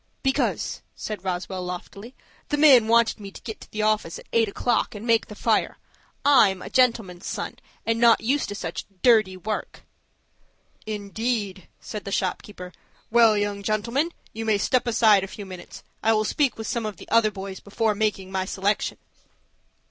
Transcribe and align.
"Because," 0.23 0.81
said 0.95 1.23
Roswell, 1.23 1.61
loftily, 1.63 2.15
"the 2.49 2.57
man 2.57 2.87
wanted 2.87 3.19
me 3.19 3.29
to 3.29 3.41
get 3.43 3.61
to 3.61 3.69
the 3.69 3.83
office 3.83 4.17
at 4.17 4.25
eight 4.33 4.47
o'clock, 4.49 4.95
and 4.95 5.05
make 5.05 5.27
the 5.27 5.35
fire. 5.35 5.77
I'm 6.25 6.59
a 6.63 6.71
gentleman's 6.71 7.27
son, 7.27 7.57
and 7.85 7.97
am 7.97 7.99
not 7.99 8.19
used 8.19 8.49
to 8.49 8.55
such 8.55 8.85
dirty 9.03 9.37
work." 9.37 9.83
"Indeed!" 10.87 11.67
said 11.79 12.03
the 12.03 12.11
shop 12.11 12.41
keeper. 12.41 12.73
"Well, 13.11 13.37
young 13.37 13.61
gentleman, 13.61 14.09
you 14.33 14.43
may 14.43 14.57
step 14.57 14.87
aside 14.87 15.23
a 15.23 15.27
few 15.27 15.45
minutes. 15.45 15.83
I 16.01 16.13
will 16.13 16.25
speak 16.25 16.57
with 16.57 16.65
some 16.65 16.87
of 16.87 16.97
the 16.97 17.07
other 17.09 17.29
boys 17.29 17.59
before 17.59 17.93
making 17.93 18.31
my 18.31 18.45
selection." 18.45 18.97